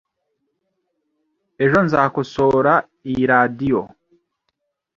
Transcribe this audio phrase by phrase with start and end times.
[1.63, 2.73] Ejo nzakosora
[3.09, 3.81] iyi radio.